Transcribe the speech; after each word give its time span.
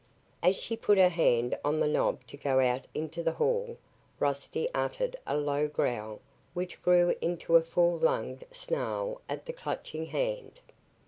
As 0.41 0.55
she 0.55 0.75
put 0.75 0.97
her 0.97 1.09
hand 1.09 1.55
on 1.63 1.79
the 1.79 1.87
knob 1.87 2.25
to 2.25 2.35
go 2.35 2.59
out 2.59 2.87
into 2.95 3.21
the 3.21 3.33
hall, 3.33 3.77
Rusty 4.19 4.67
uttered 4.73 5.15
a 5.27 5.37
low 5.37 5.67
growl 5.67 6.21
which 6.55 6.81
grew 6.81 7.13
into 7.21 7.55
a 7.55 7.61
full 7.61 7.99
lunged 7.99 8.45
snarl 8.51 9.21
at 9.29 9.45
the 9.45 9.53
Clutching 9.53 10.07
Hand. 10.07 10.59